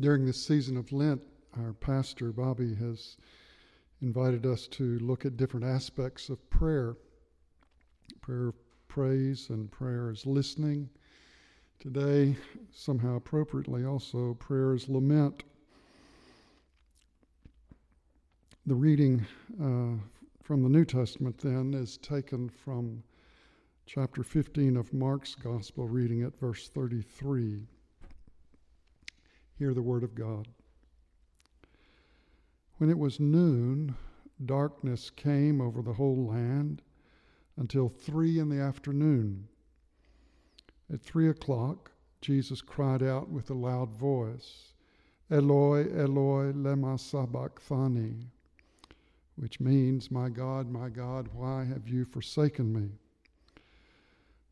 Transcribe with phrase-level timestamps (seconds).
[0.00, 1.20] During this season of Lent,
[1.58, 3.16] our pastor, Bobby, has
[4.00, 6.96] invited us to look at different aspects of prayer
[8.20, 8.54] prayer of
[8.86, 10.88] praise and prayer is listening.
[11.80, 12.36] Today,
[12.72, 15.44] somehow appropriately, also, prayer is lament.
[18.66, 19.26] The reading
[19.60, 20.00] uh,
[20.42, 23.02] from the New Testament then is taken from
[23.86, 27.66] chapter 15 of Mark's Gospel, reading at verse 33.
[29.58, 30.46] Hear the word of God.
[32.76, 33.96] When it was noon,
[34.44, 36.80] darkness came over the whole land
[37.56, 39.48] until three in the afternoon.
[40.92, 44.74] At three o'clock, Jesus cried out with a loud voice,
[45.28, 48.30] Eloi, Eloi, lema sabachthani,
[49.34, 52.90] which means, My God, my God, why have you forsaken me?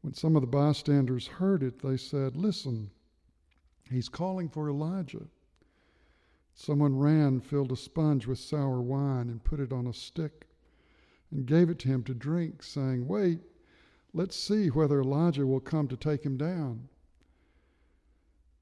[0.02, 2.90] When some of the bystanders heard it, they said, Listen,
[3.90, 5.28] He's calling for Elijah.
[6.54, 10.48] Someone ran, filled a sponge with sour wine, and put it on a stick,
[11.30, 13.40] and gave it to him to drink, saying, Wait,
[14.12, 16.88] let's see whether Elijah will come to take him down.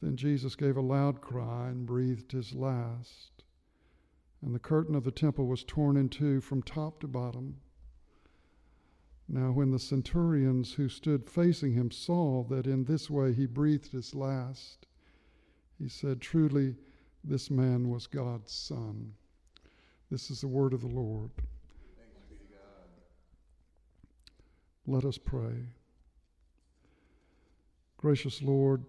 [0.02, 3.44] Then Jesus gave a loud cry and breathed his last.
[4.42, 7.60] And the curtain of the temple was torn in two from top to bottom.
[9.26, 13.92] Now, when the centurions who stood facing him saw that in this way he breathed
[13.92, 14.86] his last,
[15.78, 16.76] he said, Truly,
[17.22, 19.14] this man was God's son.
[20.10, 21.30] This is the word of the Lord.
[24.86, 25.54] Let us pray.
[27.96, 28.84] Gracious Lord,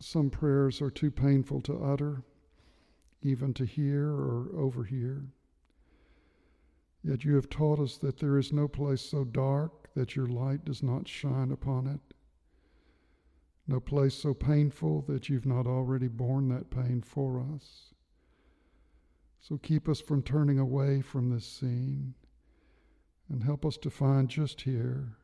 [0.00, 2.24] some prayers are too painful to utter,
[3.22, 5.24] even to hear or overhear.
[7.04, 10.64] Yet you have taught us that there is no place so dark that your light
[10.64, 12.09] does not shine upon it
[13.70, 17.94] no place so painful that you've not already borne that pain for us.
[19.38, 22.14] So keep us from turning away from this scene
[23.28, 25.16] and help us to find just here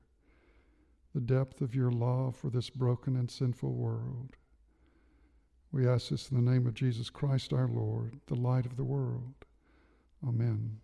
[1.13, 4.37] the depth of your love for this broken and sinful world.
[5.73, 8.85] We ask this in the name of Jesus Christ our Lord, the light of the
[8.85, 9.35] world.
[10.27, 10.79] Amen.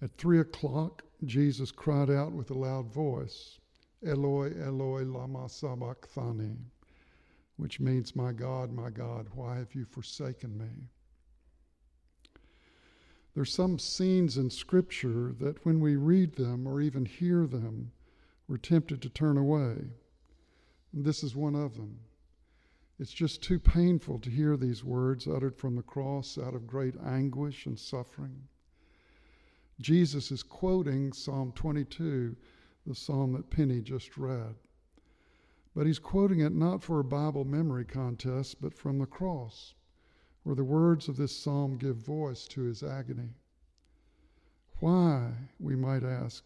[0.00, 3.58] At three o'clock, Jesus cried out with a loud voice.
[4.04, 6.56] Eloi, Eloi, lama sabachthani,
[7.56, 10.88] which means, My God, my God, why have you forsaken me?
[13.34, 17.92] There's some scenes in Scripture that when we read them or even hear them,
[18.46, 19.76] we're tempted to turn away.
[20.92, 22.00] And this is one of them.
[22.98, 26.94] It's just too painful to hear these words uttered from the cross out of great
[27.02, 28.48] anguish and suffering.
[29.80, 32.36] Jesus is quoting Psalm 22
[32.86, 34.54] the psalm that Penny just read.
[35.74, 39.74] But he's quoting it not for a Bible memory contest, but from the cross,
[40.42, 43.30] where the words of this psalm give voice to his agony.
[44.80, 46.44] Why, we might ask,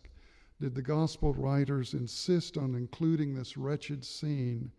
[0.60, 4.72] did the gospel writers insist on including this wretched scene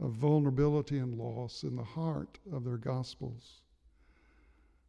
[0.00, 3.60] of vulnerability and loss in the heart of their gospels?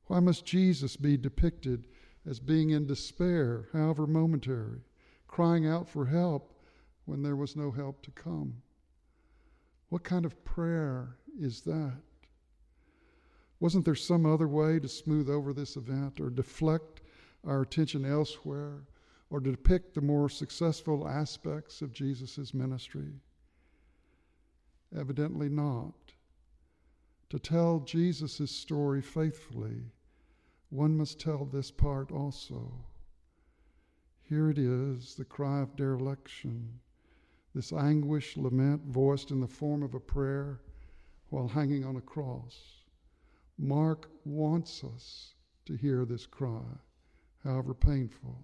[0.08, 1.88] Why must Jesus be depicted
[2.26, 4.82] as being in despair, however momentary?
[5.34, 6.54] Crying out for help
[7.06, 8.54] when there was no help to come.
[9.90, 11.98] What kind of prayer is that?
[13.60, 17.02] Wasn't there some other way to smooth over this event or deflect
[17.48, 18.84] our attention elsewhere
[19.32, 23.14] or to depict the more successful aspects of Jesus' ministry?
[24.96, 26.14] Evidently not.
[27.32, 29.82] To tell Jesus' story faithfully,
[30.70, 32.72] one must tell this part also.
[34.34, 36.80] Here it is, the cry of dereliction,
[37.54, 40.60] this anguish, lament voiced in the form of a prayer
[41.30, 42.80] while hanging on a cross.
[43.60, 45.36] Mark wants us
[45.68, 46.66] to hear this cry,
[47.44, 48.44] however painful.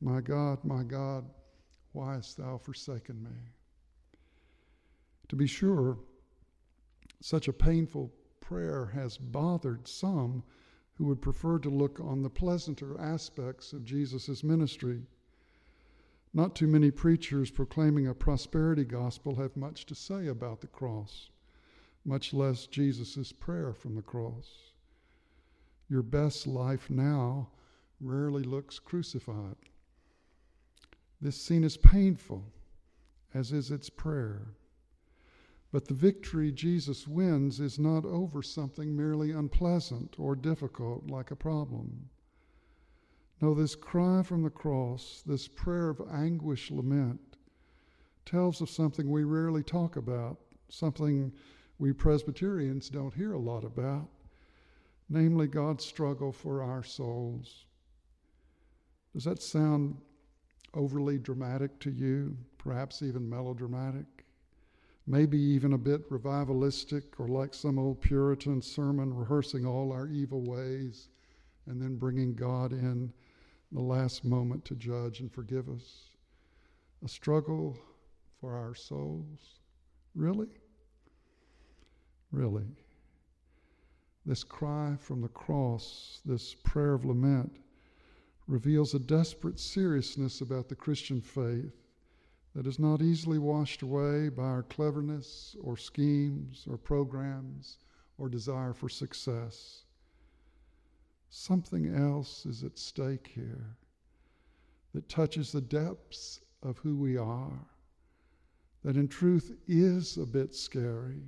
[0.00, 1.26] My God, my God,
[1.92, 3.38] why hast thou forsaken me?
[5.28, 5.96] To be sure,
[7.20, 10.42] such a painful prayer has bothered some
[10.94, 15.02] who would prefer to look on the pleasanter aspects of Jesus' ministry.
[16.34, 21.30] Not too many preachers proclaiming a prosperity gospel have much to say about the cross,
[22.04, 24.72] much less Jesus' prayer from the cross.
[25.88, 27.48] Your best life now
[28.00, 29.56] rarely looks crucified.
[31.20, 32.44] This scene is painful,
[33.34, 34.54] as is its prayer.
[35.72, 41.36] But the victory Jesus wins is not over something merely unpleasant or difficult like a
[41.36, 42.10] problem.
[43.40, 47.38] No, this cry from the cross, this prayer of anguish lament,
[48.26, 50.38] tells of something we rarely talk about,
[50.68, 51.32] something
[51.78, 54.08] we Presbyterians don't hear a lot about,
[55.08, 57.64] namely God's struggle for our souls.
[59.14, 59.96] Does that sound
[60.74, 64.21] overly dramatic to you, perhaps even melodramatic?
[65.06, 70.42] Maybe even a bit revivalistic or like some old Puritan sermon rehearsing all our evil
[70.42, 71.08] ways
[71.66, 73.12] and then bringing God in
[73.72, 76.10] the last moment to judge and forgive us.
[77.04, 77.76] A struggle
[78.40, 79.60] for our souls.
[80.14, 80.48] Really?
[82.30, 82.66] Really?
[84.24, 87.56] This cry from the cross, this prayer of lament,
[88.46, 91.81] reveals a desperate seriousness about the Christian faith
[92.54, 97.78] that is not easily washed away by our cleverness or schemes or programs
[98.18, 99.84] or desire for success.
[101.30, 103.76] Something else is at stake here
[104.94, 107.66] that touches the depths of who we are,
[108.84, 111.22] that in truth is a bit scary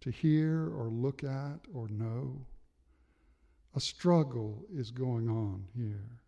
[0.00, 2.44] to hear or look at or know.
[3.76, 6.20] A struggle is going on here.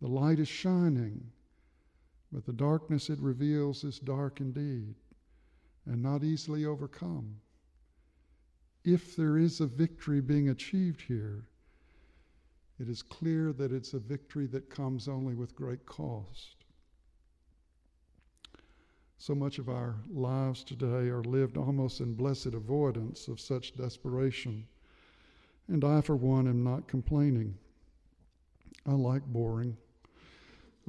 [0.00, 1.30] The light is shining,
[2.34, 4.96] but the darkness it reveals is dark indeed
[5.86, 7.36] and not easily overcome.
[8.84, 11.44] If there is a victory being achieved here,
[12.80, 16.56] it is clear that it's a victory that comes only with great cost.
[19.16, 24.66] So much of our lives today are lived almost in blessed avoidance of such desperation.
[25.68, 27.56] And I, for one, am not complaining.
[28.84, 29.76] I like boring.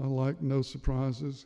[0.02, 1.46] I like no surprises.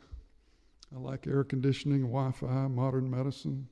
[0.94, 3.68] I like air conditioning, Wi Fi, modern medicine,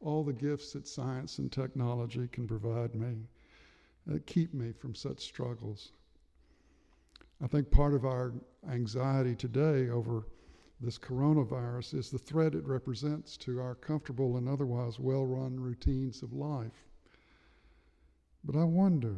[0.00, 3.28] all the gifts that science and technology can provide me
[4.06, 5.92] that keep me from such struggles.
[7.42, 8.32] I think part of our
[8.68, 10.26] anxiety today over
[10.80, 16.22] this coronavirus is the threat it represents to our comfortable and otherwise well run routines
[16.22, 16.84] of life.
[18.44, 19.16] But I wonder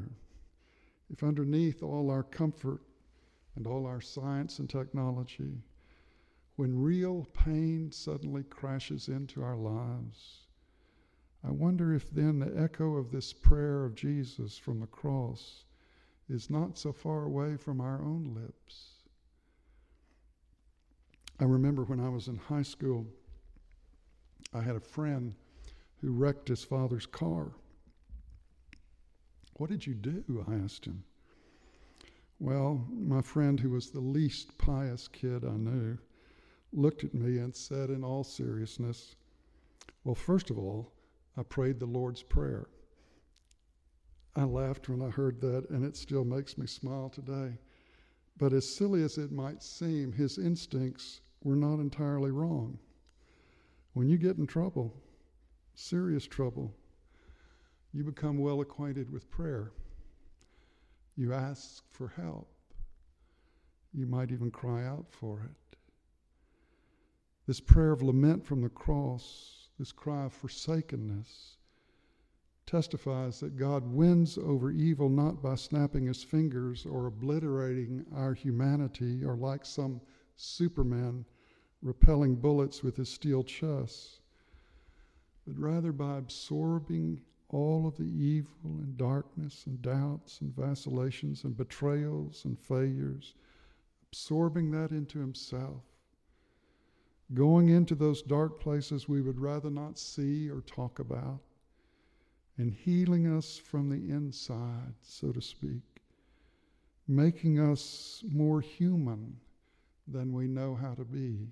[1.10, 2.80] if underneath all our comfort
[3.58, 5.60] and all our science and technology,
[6.54, 10.46] when real pain suddenly crashes into our lives,
[11.42, 15.64] I wonder if then the echo of this prayer of Jesus from the cross
[16.28, 18.90] is not so far away from our own lips.
[21.40, 23.08] I remember when I was in high school,
[24.54, 25.34] I had a friend
[26.00, 27.50] who wrecked his father's car.
[29.54, 30.44] What did you do?
[30.48, 31.02] I asked him.
[32.40, 35.98] Well, my friend, who was the least pious kid I knew,
[36.72, 39.16] looked at me and said, in all seriousness,
[40.04, 40.92] Well, first of all,
[41.36, 42.68] I prayed the Lord's Prayer.
[44.36, 47.58] I laughed when I heard that, and it still makes me smile today.
[48.36, 52.78] But as silly as it might seem, his instincts were not entirely wrong.
[53.94, 54.94] When you get in trouble,
[55.74, 56.72] serious trouble,
[57.92, 59.72] you become well acquainted with prayer.
[61.18, 62.48] You ask for help.
[63.92, 65.76] You might even cry out for it.
[67.44, 71.56] This prayer of lament from the cross, this cry of forsakenness,
[72.66, 79.24] testifies that God wins over evil not by snapping his fingers or obliterating our humanity
[79.24, 80.00] or like some
[80.36, 81.24] Superman
[81.82, 84.20] repelling bullets with his steel chest,
[85.44, 91.56] but rather by absorbing all of the evil and darkness and doubts and vacillations and
[91.56, 93.34] betrayals and failures,
[94.10, 95.82] absorbing that into himself,
[97.34, 101.40] going into those dark places we would rather not see or talk about,
[102.58, 106.02] and healing us from the inside, so to speak,
[107.06, 109.36] making us more human
[110.06, 111.48] than we know how to be.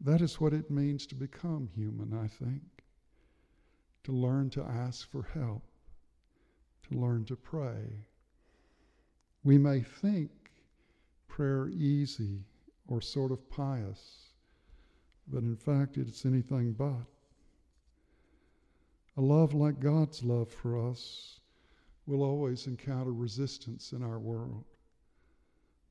[0.00, 2.62] That is what it means to become human, I think.
[4.04, 5.62] To learn to ask for help,
[6.88, 8.06] to learn to pray.
[9.44, 10.30] We may think
[11.28, 12.44] prayer easy
[12.88, 14.30] or sort of pious,
[15.28, 17.06] but in fact, it's anything but.
[19.16, 21.40] A love like God's love for us
[22.06, 24.64] will always encounter resistance in our world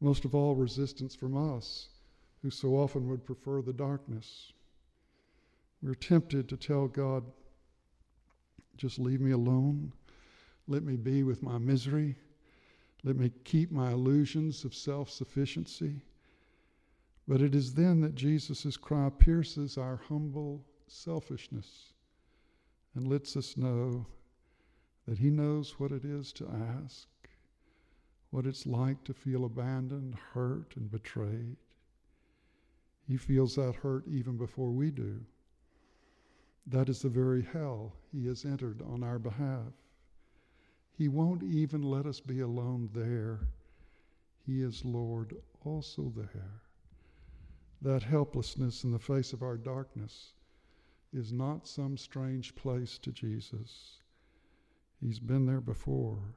[0.01, 1.89] most of all, resistance from us,
[2.41, 4.53] who so often would prefer the darkness.
[5.81, 7.23] We're tempted to tell God,
[8.77, 9.93] just leave me alone.
[10.67, 12.15] Let me be with my misery.
[13.03, 16.01] Let me keep my illusions of self sufficiency.
[17.27, 21.93] But it is then that Jesus' cry pierces our humble selfishness
[22.95, 24.05] and lets us know
[25.07, 26.47] that He knows what it is to
[26.83, 27.07] ask
[28.31, 31.55] what it's like to feel abandoned, hurt, and betrayed.
[33.07, 35.21] He feels that hurt even before we do.
[36.69, 39.73] That is the very hell he has entered on our behalf.
[40.95, 43.39] He won't even let us be alone there.
[44.45, 45.35] He is Lord
[45.65, 46.61] also there.
[47.81, 50.33] That helplessness in the face of our darkness
[51.11, 54.01] is not some strange place to Jesus.
[55.01, 56.35] He's been there before,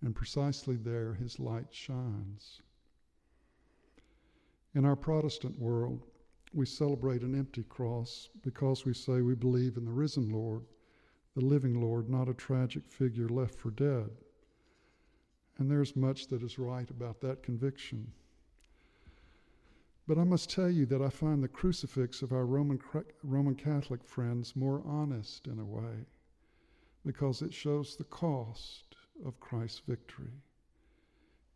[0.00, 2.62] and precisely there his light shines.
[4.74, 6.06] In our Protestant world,
[6.54, 10.62] we celebrate an empty cross because we say we believe in the risen Lord,
[11.34, 14.10] the living Lord, not a tragic figure left for dead.
[15.58, 18.12] And there's much that is right about that conviction.
[20.06, 22.80] But I must tell you that I find the crucifix of our Roman,
[23.22, 26.06] Roman Catholic friends more honest in a way
[27.04, 30.32] because it shows the cost of Christ's victory.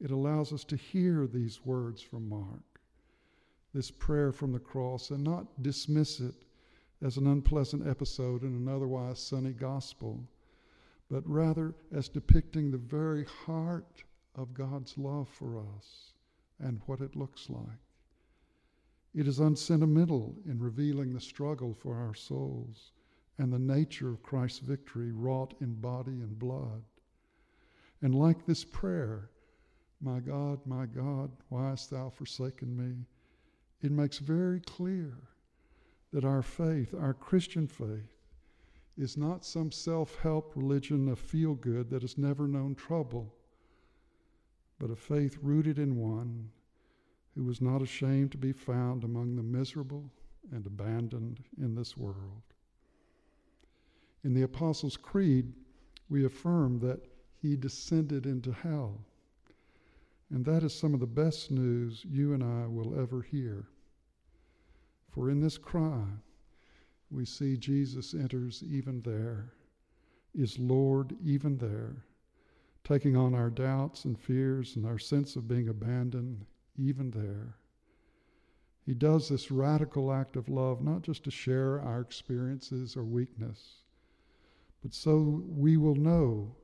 [0.01, 2.78] It allows us to hear these words from Mark,
[3.79, 6.35] this prayer from the cross, and not dismiss it
[7.01, 10.21] as an unpleasant episode in an otherwise sunny gospel,
[11.09, 14.03] but rather as depicting the very heart
[14.35, 16.15] of God's love for us
[16.59, 17.79] and what it looks like.
[19.15, 22.91] It is unsentimental in revealing the struggle for our souls
[23.39, 26.83] and the nature of Christ's victory wrought in body and blood.
[28.03, 29.31] And like this prayer,
[30.01, 33.05] My God, my God, why hast thou forsaken me?
[33.81, 35.17] It makes very clear
[36.13, 38.19] that our faith, our Christian faith,
[38.97, 43.33] is not some self help religion of feel good that has never known trouble,
[44.79, 46.51] but a faith rooted in one
[47.35, 50.11] who was not ashamed to be found among the miserable
[50.51, 52.43] and abandoned in this world.
[54.25, 55.53] In the Apostles' Creed,
[56.09, 57.07] we affirm that
[57.41, 59.05] he descended into hell.
[60.31, 63.69] And that is some of the best news you and I will ever hear.
[65.09, 66.05] For in this cry,
[67.11, 69.55] we see Jesus enters even there,
[70.35, 72.05] is Lord even there,
[72.85, 76.45] taking on our doubts and fears and our sense of being abandoned
[76.77, 77.57] even there.
[78.85, 83.83] He does this radical act of love not just to share our experiences or weakness,
[84.83, 86.55] but so we will know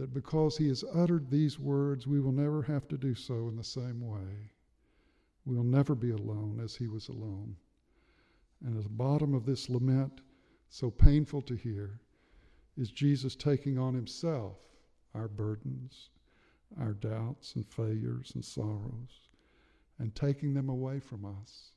[0.00, 3.56] that because he has uttered these words, we will never have to do so in
[3.56, 4.50] the same way.
[5.44, 7.54] We'll never be alone as he was alone.
[8.64, 10.22] And at the bottom of this lament,
[10.70, 12.00] so painful to hear,
[12.78, 14.56] is Jesus taking on himself
[15.14, 16.08] our burdens,
[16.80, 19.28] our doubts and failures and sorrows,
[19.98, 21.72] and taking them away from us,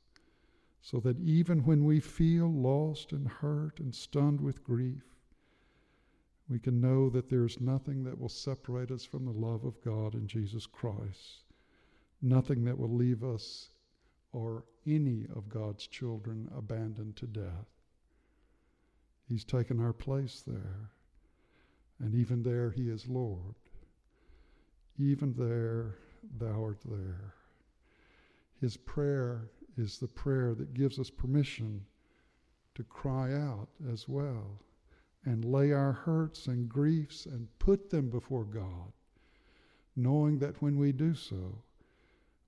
[0.80, 5.13] so that even when we feel lost and hurt and stunned with grief,
[6.48, 9.82] we can know that there is nothing that will separate us from the love of
[9.82, 11.44] God in Jesus Christ,
[12.20, 13.70] nothing that will leave us
[14.32, 17.66] or any of God's children abandoned to death.
[19.26, 20.90] He's taken our place there,
[21.98, 23.54] and even there He is Lord.
[24.98, 25.96] Even there,
[26.38, 27.34] Thou art there.
[28.60, 29.48] His prayer
[29.78, 31.84] is the prayer that gives us permission
[32.74, 34.60] to cry out as well
[35.24, 38.92] and lay our hurts and griefs and put them before God,
[39.96, 41.62] knowing that when we do so,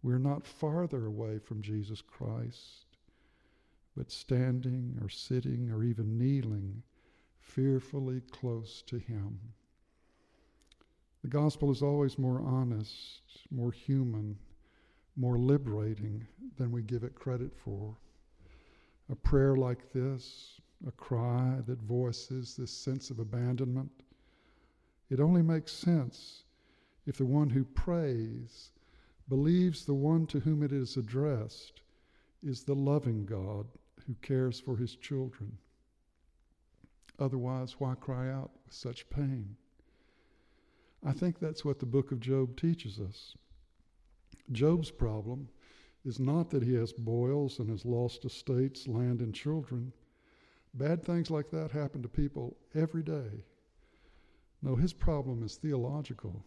[0.03, 2.87] we're not farther away from Jesus Christ,
[3.97, 6.83] but standing or sitting or even kneeling
[7.41, 9.39] fearfully close to Him.
[11.23, 14.39] The gospel is always more honest, more human,
[15.17, 17.97] more liberating than we give it credit for.
[19.11, 23.91] A prayer like this, a cry that voices this sense of abandonment.
[25.11, 26.45] It only makes sense
[27.07, 28.71] if the one who prays
[29.29, 31.81] believes the one to whom it is addressed
[32.43, 33.67] is the loving God
[34.07, 35.59] who cares for his children.
[37.19, 39.57] Otherwise, why cry out with such pain?
[41.05, 43.35] I think that's what the book of Job teaches us.
[44.53, 45.49] Job's problem
[46.05, 49.93] is not that he has boils and has lost estates, land, and children.
[50.77, 53.45] Bad things like that happen to people every day.
[54.61, 56.45] No, his problem is theological.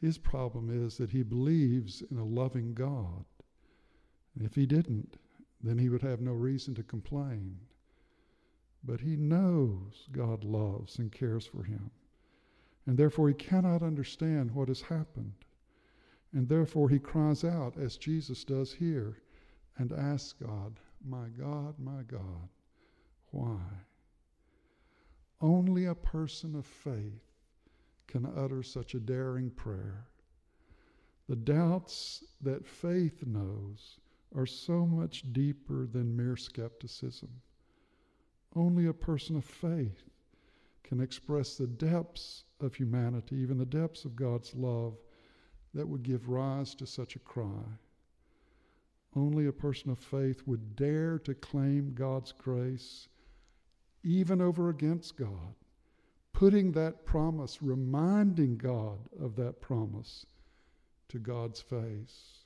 [0.00, 3.24] His problem is that he believes in a loving God.
[4.36, 5.16] And if he didn't,
[5.60, 7.58] then he would have no reason to complain.
[8.84, 11.90] But he knows God loves and cares for him.
[12.86, 15.32] And therefore he cannot understand what has happened.
[16.32, 19.16] And therefore he cries out, as Jesus does here,
[19.78, 22.48] and asks God, My God, my God,
[23.36, 23.60] why?
[25.42, 27.34] Only a person of faith
[28.06, 30.06] can utter such a daring prayer.
[31.28, 33.98] The doubts that faith knows
[34.34, 37.28] are so much deeper than mere skepticism.
[38.54, 40.08] Only a person of faith
[40.82, 44.96] can express the depths of humanity, even the depths of God's love
[45.74, 47.64] that would give rise to such a cry.
[49.14, 53.08] Only a person of faith would dare to claim God's grace
[54.06, 55.56] even over against God,
[56.32, 60.26] putting that promise, reminding God of that promise
[61.08, 62.44] to God's face.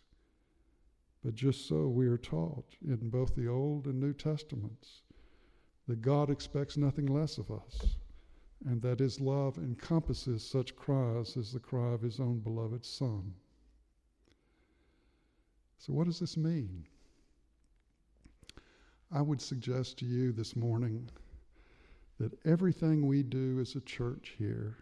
[1.22, 5.02] But just so we are taught in both the Old and New Testaments
[5.86, 7.96] that God expects nothing less of us,
[8.64, 13.34] and that His love encompasses such cries as the cry of His own beloved Son.
[15.76, 16.86] So, what does this mean?
[19.12, 21.10] I would suggest to you this morning
[22.20, 24.76] that everything we do as a church here,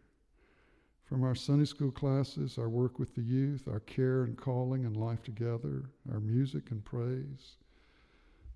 [1.05, 4.97] from our Sunday school classes, our work with the youth, our care and calling and
[4.97, 7.57] life together, our music and praise,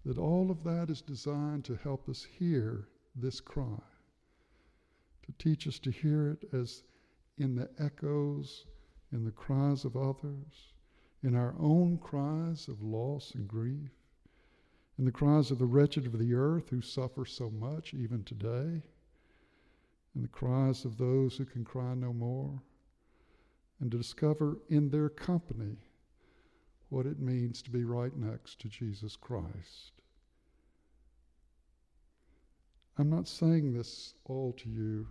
[0.04, 3.80] that all of that is designed to help us hear this cry,
[5.26, 6.82] to teach us to hear it as
[7.38, 8.66] in the echoes,
[9.12, 10.72] in the cries of others,
[11.22, 14.01] in our own cries of loss and grief,
[14.98, 18.82] in the cries of the wretched of the earth who suffer so much even today,
[20.14, 22.62] and the cries of those who can cry no more,
[23.80, 25.76] and to discover in their company
[26.90, 29.92] what it means to be right next to Jesus Christ.
[32.98, 35.08] I'm not saying this all to you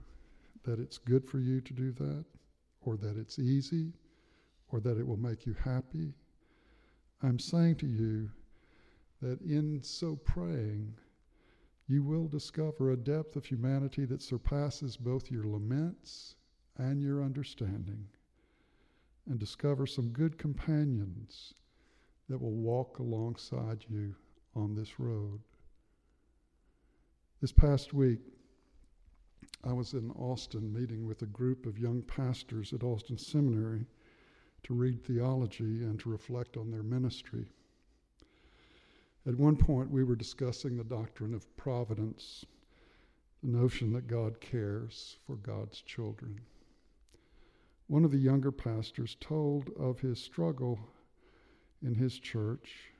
[0.63, 2.25] that it's good for you to do that,
[2.81, 3.91] or that it's easy,
[4.71, 6.13] or that it will make you happy.
[7.23, 8.29] I'm saying to you
[9.21, 10.93] that in so praying,
[11.87, 16.35] you will discover a depth of humanity that surpasses both your laments
[16.77, 18.07] and your understanding,
[19.29, 21.53] and discover some good companions
[22.29, 24.15] that will walk alongside you
[24.55, 25.41] on this road.
[27.41, 28.19] This past week,
[29.63, 33.85] I was in Austin meeting with a group of young pastors at Austin Seminary
[34.63, 37.51] to read theology and to reflect on their ministry.
[39.25, 42.43] At one point, we were discussing the doctrine of providence,
[43.43, 46.41] the notion that God cares for God's children.
[47.87, 50.79] One of the younger pastors told of his struggle
[51.83, 52.93] in his church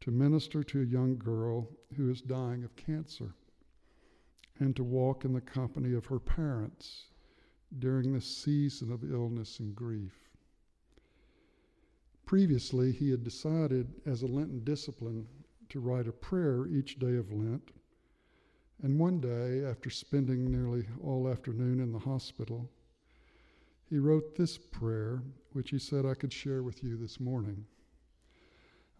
[0.00, 3.34] to minister to a young girl who is dying of cancer
[4.58, 7.06] and to walk in the company of her parents
[7.78, 10.29] during this season of illness and grief.
[12.30, 15.26] Previously, he had decided as a Lenten discipline
[15.68, 17.72] to write a prayer each day of Lent.
[18.84, 22.70] And one day, after spending nearly all afternoon in the hospital,
[23.88, 27.66] he wrote this prayer, which he said I could share with you this morning.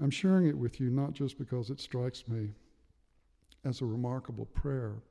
[0.00, 2.50] I'm sharing it with you not just because it strikes me
[3.64, 5.04] as a remarkable prayer,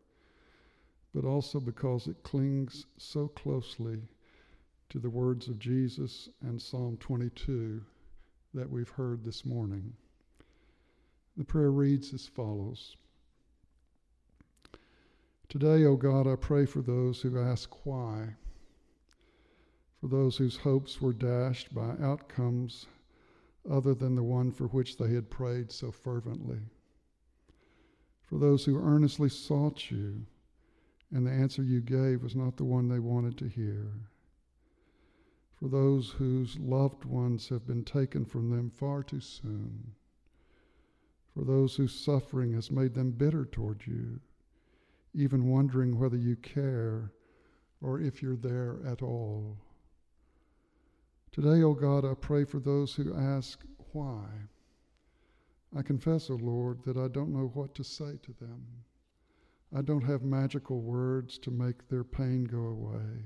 [1.16, 4.02] but also because it clings so closely
[4.90, 7.82] to the words of Jesus and Psalm 22
[8.54, 9.94] that we've heard this morning.
[11.38, 12.98] The prayer reads as follows
[15.48, 18.36] Today, O God, I pray for those who ask why,
[20.00, 22.86] for those whose hopes were dashed by outcomes
[23.70, 26.60] other than the one for which they had prayed so fervently,
[28.22, 30.26] for those who earnestly sought you,
[31.12, 34.09] and the answer you gave was not the one they wanted to hear
[35.60, 39.92] for those whose loved ones have been taken from them far too soon,
[41.34, 44.20] for those whose suffering has made them bitter toward you,
[45.14, 47.12] even wondering whether you care
[47.82, 49.58] or if you're there at all.
[51.32, 54.26] Today, O oh God, I pray for those who ask why.
[55.76, 58.66] I confess, O oh Lord, that I don't know what to say to them.
[59.76, 63.26] I don't have magical words to make their pain go away.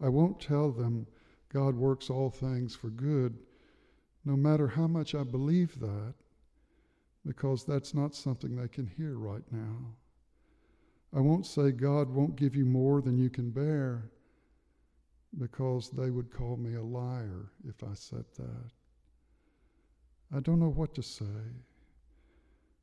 [0.00, 1.06] I won't tell them
[1.52, 3.38] God works all things for good,
[4.24, 6.14] no matter how much I believe that,
[7.26, 9.94] because that's not something they can hear right now.
[11.14, 14.10] I won't say God won't give you more than you can bear,
[15.38, 18.70] because they would call me a liar if I said that.
[20.34, 21.24] I don't know what to say,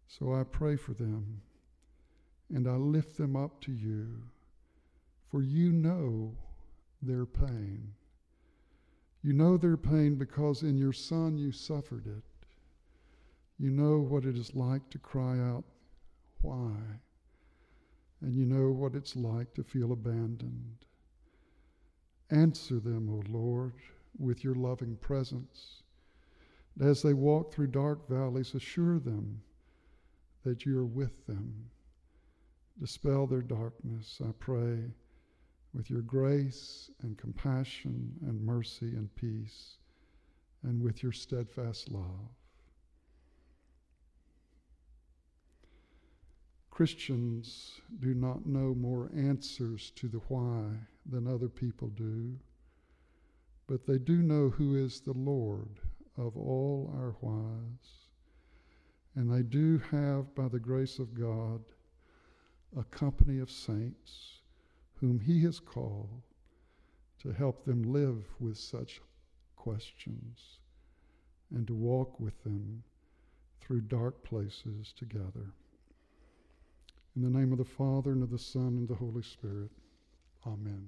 [0.08, 1.41] so I pray for them
[2.54, 4.24] and I lift them up to you,
[5.30, 6.36] for you know
[7.01, 7.93] their pain.
[9.21, 12.23] You know their pain because in your Son you suffered it.
[13.57, 15.65] You know what it is like to cry out,
[16.41, 16.75] Why?
[18.21, 20.85] And you know what it's like to feel abandoned.
[22.29, 23.73] Answer them, O Lord,
[24.17, 25.83] with your loving presence.
[26.77, 29.41] And as they walk through dark valleys, assure them
[30.43, 31.69] that you are with them
[32.79, 34.93] Dispel their darkness, I pray,
[35.73, 39.77] with your grace and compassion and mercy and peace,
[40.63, 42.29] and with your steadfast love.
[46.71, 50.63] Christians do not know more answers to the why
[51.05, 52.38] than other people do,
[53.67, 55.79] but they do know who is the Lord
[56.17, 58.08] of all our whys.
[59.15, 61.62] And they do have, by the grace of God,
[62.77, 64.38] a company of saints
[64.99, 66.21] whom He has called
[67.21, 69.01] to help them live with such
[69.55, 70.59] questions
[71.53, 72.83] and to walk with them
[73.59, 75.53] through dark places together.
[77.15, 79.71] In the name of the Father, and of the Son, and the Holy Spirit.
[80.45, 80.88] Amen.